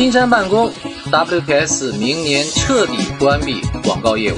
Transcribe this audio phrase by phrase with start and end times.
[0.00, 0.72] 金山办公
[1.12, 4.36] ，WPS 明年彻底关闭广告业务。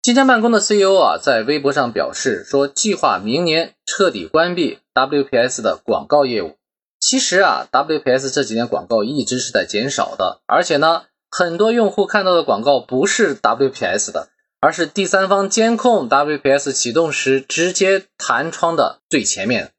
[0.00, 6.54] 金山办公的 CEO 啊，在微博上表示说，计划明年彻底关闭 WPS 的广告业务。
[7.00, 14.28] 其实啊，WPS 这几年广告一直是在减少的，而且呢，很多用户看到的广告不是 WPS 的，
[14.60, 19.72] 而是第三方监控 WPS 启动时直接弹窗的最前面。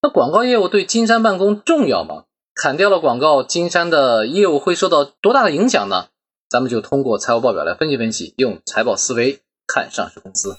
[0.00, 2.24] 那广告业务对金山办公重要吗？
[2.54, 6.08] 砍掉了广告，金山的业务会受到多大的影响呢？
[6.50, 9.40] 咱们就通过财务报表来分析分析，用财报思维。
[9.66, 10.54] 看上市公司，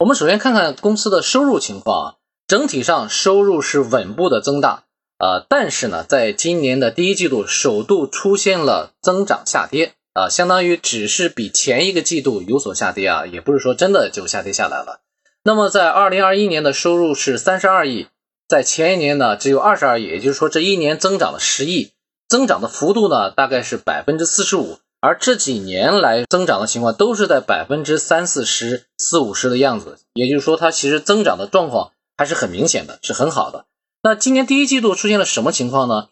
[0.00, 2.14] 我们首先看看公司的收入情况啊，
[2.48, 4.84] 整体上收入是稳步的增大，
[5.18, 15.02] 呃，但是呢，在今年的第一季度首度出现了增长下跌，啊，相当于只是比前一个季度有所下跌啊，也不是说真的就下跌下来了。
[15.44, 18.08] 那么在二零二一年的收入是三十二亿，
[18.48, 21.92] 在前一年呢只有二十二亿，也就是说这一年增长了十亿，
[22.28, 24.78] 增长的幅度呢大概是百分之四十五。
[25.00, 33.66] 而这几年来增长的情况都是在百分之三四十、四五十的样子，也就是说，它其实增长的状况还是很明显的，是很好的。
[34.02, 36.08] 那今年第一季度出现了什么情况呢？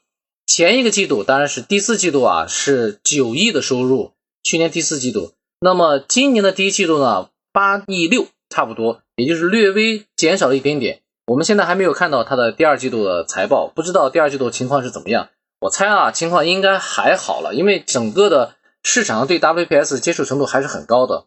[0.47, 4.13] 前一个季度当然是第四季度啊，是九亿的收入，
[4.45, 5.33] 去年第四季度。
[5.59, 11.01] 那么今年的第一季度呢，八亿六，差不多，也就是略微减少了一点点。
[11.27, 15.29] 我们现在还没有看到它的第二季度的财报，不知道第二季度情况是怎么样。
[15.61, 18.55] 我猜啊，情况应该还好了，因为整个的。
[18.89, 21.25] 市场对 WPS 接受程度还是很高的。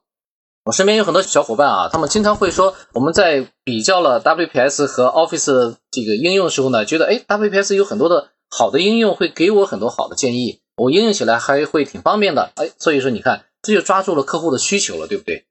[0.64, 12.53] 我身边有很多小伙伴啊，他们经常会说，我们在比较了 WPS 和 Office 这个应用的时候呢，觉得哎，WPS 有很多的好的应用，会给我很多好的建议，我应用起来还会挺方便的。
[12.56, 15.47] 哎，所以说你看，这就抓住了客户的需求了，对不对？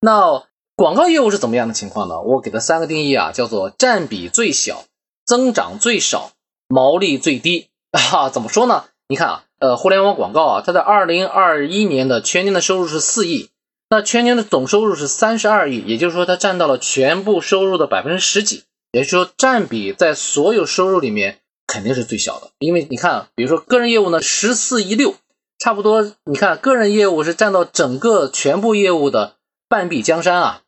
[0.00, 0.42] 那
[0.76, 2.20] 广告业务是怎么样的情况呢？
[2.20, 4.84] 我给它三个定义啊，叫做占比最小、
[5.24, 6.32] 增长最少、
[6.68, 7.68] 毛利最低。
[7.90, 8.84] 啊，怎么说呢？
[9.08, 9.44] 你看啊。
[9.62, 13.50] 呃，互联网广告啊，它在二零二一年的全年的收入是四亿，
[13.88, 21.38] 那全年的总收入是三十二亿，也就是说它占到了全部收入的百分之十几，也就是说占比在所有收入里面
[21.68, 22.50] 肯定是最小的。
[22.58, 25.14] 因为你看，比如说个人业务呢，十四亿六，
[25.60, 29.36] 差不多，你看个人业务是占到整个全部业务的
[29.68, 30.62] 半壁江山啊。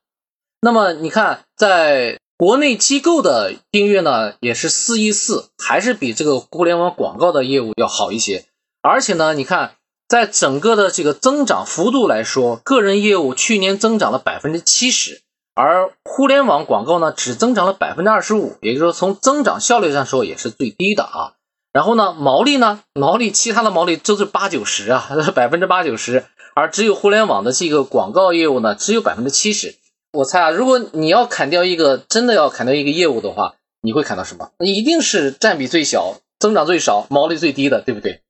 [0.64, 8.46] 那么你看，在国内机构的订阅呢，也是四亿四，还是比这个互联网广告的业务要好一些。
[8.80, 9.74] 而且呢，你看，
[10.08, 15.20] 在整个的这个增长幅度来说，个人业务去年增长了百分之七十，
[15.54, 21.34] 而互联网广告呢只增长了百分之二十五，也就是说从增长效率上说也是最低的啊。
[21.74, 29.74] 然后呢，毛利呢，毛利其他的毛利都是八九十啊，百分之八九十，而只有互联网的这个广告业务呢只有百分之七十。
[30.14, 34.52] 我猜啊，如果你要砍掉一个真的要砍掉一个业务的话，你会砍到什么？
[34.58, 38.22] 一定是占比最小、增长最少、毛利最低的，对不对？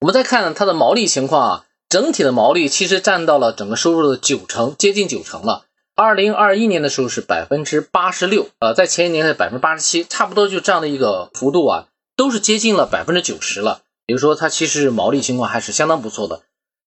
[0.00, 5.64] 我们再看它的毛利情况啊，整体的毛利其实占到了整个收入的九成，接近九成了。
[5.96, 13.82] 二零二一年的时候是百分之八十六，呃，在前一年是百分之八十七，差不多就这样的一个幅度啊，都是接近了百分之九十了。
[14.06, 16.42] 比如说它其实毛利情况还是相当不错的，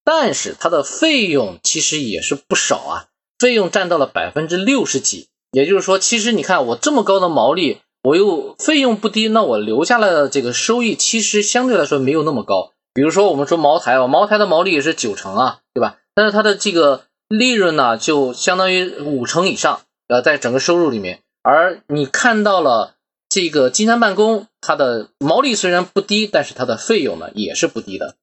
[0.06, 3.06] 但是它的费用其实也是不少啊，
[3.40, 5.28] 费用占到了百分之六十几。
[5.52, 12.74] 也就是说，其实你看我这么高的毛利，我又费用不低，那我留下来的这个收益其实相对来说没有那么高。
[12.94, 15.98] 比如说，我们说茅台啊，茅台的毛利也是九成啊，对吧？
[16.14, 21.22] 但是它的这个利润呢，就相当于五成以上，呃，在整个收入里面。
[21.42, 22.96] 而你看到了
[23.30, 28.16] 这个金山办公，它的毛利虽然不低，但是它的费用呢也是不低的。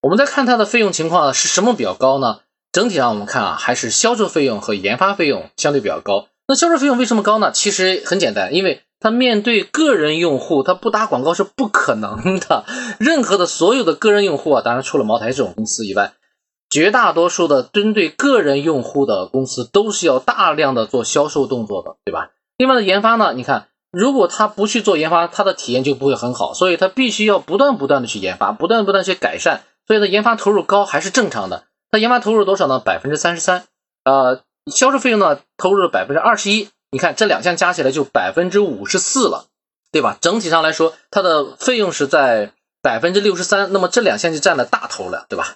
[0.00, 2.40] 我们再看它的费用情况是什么比较高呢？
[2.74, 6.26] 整体上我们看啊，还是销售费用和研发费用相对比较高。
[6.48, 7.52] 那销售费用为什么高呢？
[7.52, 12.64] 其实很简单，因为他面对个人用户，他不打广告是不可能的。
[12.98, 16.14] 任何的所有的个人用户啊，当然除了茅台这种公司以外，
[16.68, 22.30] 绝大多数的针对个人用户的公司都是要大量的做销售动作的，对吧？
[22.58, 31.62] 另外的研发呢，你看，如果他不去做研发，他的体验就不会很好，所以他必须要不断不断的去研发，不断不断去改善，所以呢研发投入高还是正常的。
[31.94, 32.80] 他研发投入多少呢？
[32.80, 33.66] 百分之三十三，
[34.02, 36.68] 呃，销售费用呢投入了百分之二十一。
[36.90, 39.46] 你看这两项加起来就百分之五十四了，
[39.92, 40.18] 对吧？
[40.20, 42.50] 整体上来说，它的费用是在
[42.82, 45.54] 百分之六十三，那么这两项就占了大头了，对吧？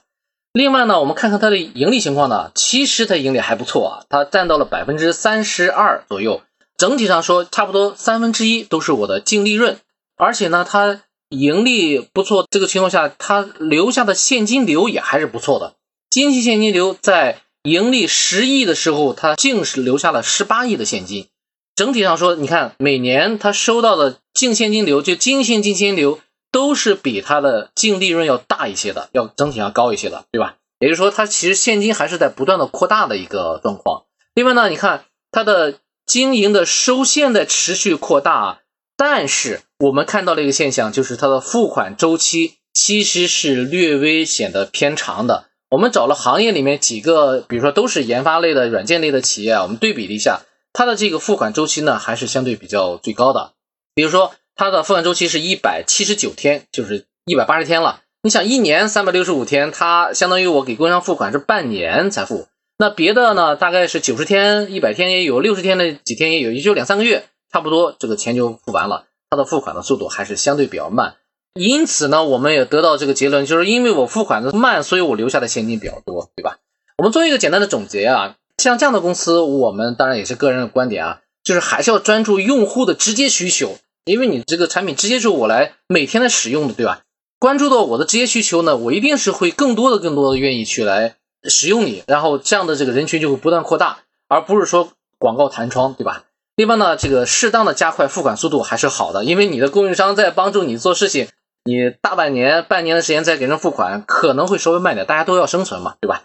[0.52, 6.42] 另外呢，我们看看它的盈利情况呢，其实它盈利还不错啊，它占到了百分之三十二左右。
[6.76, 9.80] 整体上说，差不多三分之一都是我的净利润，
[10.16, 11.00] 而且呢，它
[11.30, 15.74] 盈利不错，这个情况下，它留下的现金流也还是不错的，
[16.10, 17.42] 经济现金流在。
[17.64, 21.26] 盈利十亿的时候，它净是留下了十八亿的现金，
[21.74, 26.20] 整体上说，你看每年它收到的净现金流，就净现金现金流
[26.50, 30.54] 都是比它的净利润要大一些的，要整体上高一些的，对吧？
[30.78, 34.04] 也就是说，它其实现金还是在不断的扩大的一个状况。
[34.34, 38.60] 另外呢，你看它的经营的收现在持续扩大，
[38.96, 45.47] 但是我们看到了一个现象，就是它的付款周期其实是略微显得偏长的。
[45.70, 50.40] 我们找了行业里面几个，比如说都是研发类的、软件类的企业啊，我们对比了一下，
[50.72, 53.52] 它的这个付款周期呢，还是相对比较最高的。
[53.94, 58.00] 比如说它的付款周期是一百七十九天，就是一百八十天了。
[58.22, 62.48] 你想一年三百六十五天，它相当于我给供应商付款是半年才付。
[62.78, 69.04] 那别的呢，大概是九十天、一百天也有，六十天的几天也有，也就两三个月，差不多这个钱就付完了。
[69.28, 71.16] 它的付款的速度还是相对比较慢。
[71.58, 76.58] 因此呢，我们也得到这个结论，就是因为我付款的慢，所以我留下的现金比较多，对吧？
[76.96, 87.02] 我们做一个简单的总结啊，像这样的公司，我们当然也是个人的观点啊，就是还是要专注用户的直接需求，因为你这个产品直接是我来每天的使用的，对吧？
[87.40, 96.24] 关注到我的直接需求呢，我一定是会更多的、更多的愿意去来使用你，然后这样的这个人群就会不断扩大，而不是说广告弹窗，对吧？
[96.54, 101.28] 另外呢，这个适当的加快付款速度还是好的，因为你的供应商在帮助你做事情。
[101.68, 106.22] 你大半年、半年的时间再给人付款，可能会稍微慢点，大家都要生存嘛，对吧？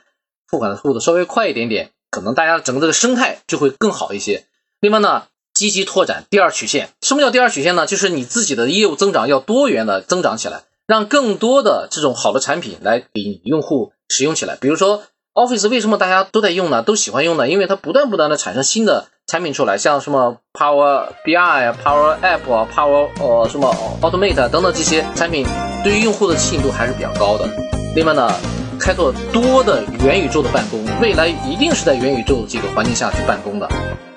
[0.48, 4.46] 付款的速度稍微快一点点，可能大家整个这个生态就会更好一些。
[4.80, 5.24] 另外呢，
[5.54, 6.92] 积极拓展第二曲线。
[7.02, 7.86] 什么叫第二曲线呢？
[7.86, 14.56] 就是你自己的业务增长要多元的增长起来，让更多的这种好的产品来给用户使用起来。
[14.56, 15.04] 比如说。
[15.36, 16.84] Office 为什么大家都在用呢？
[16.84, 17.50] 都喜欢用呢？
[17.50, 25.46] 因为它不断不断的产生新的产品出来，像什么 Power BI 啊、Power App 啊、Power 呃什么 Automate 等等这些产品，
[25.84, 27.48] 对于用户的吸引度还是比较高的。
[27.96, 28.30] 另外呢，
[28.78, 33.68] 开拓多的元宇宙的办公，未来一定是在元宇宙的这个环境下去办公的。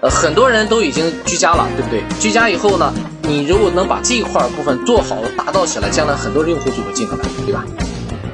[0.00, 2.02] 呃，很多人都已经居家了，对不对？
[2.18, 2.92] 居家以后呢，
[3.22, 7.16] 你如果能把这一块部分做好了、打造起来，将来很多用户就会进来，
[7.46, 7.64] 对吧？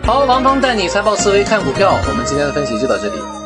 [0.05, 3.42] 好，王鹏带你财报思维看股票，我们今天的分析就到这里。